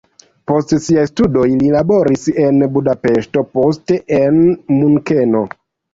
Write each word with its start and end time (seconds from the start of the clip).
Post 0.51 0.71
siaj 0.85 1.03
studoj 1.09 1.43
li 1.63 1.69
laboris 1.75 2.25
en 2.45 2.57
Budapeŝto, 2.79 3.47
poste 3.59 3.99
en 4.21 4.41
Munkeno. 4.79 5.45